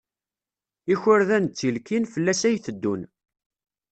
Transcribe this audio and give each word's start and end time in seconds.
Ikurdan 0.93 1.45
d 1.47 1.53
tilkin, 1.57 2.03
fell-as 2.13 2.41
ay 2.47 2.57
teddun. 2.65 3.01